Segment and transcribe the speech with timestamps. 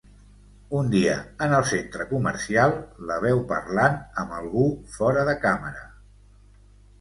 [0.77, 1.17] Un dia,
[1.47, 2.73] en el centre comercial,
[3.11, 4.65] la veu parlant amb algú
[4.97, 5.85] fora de càmera.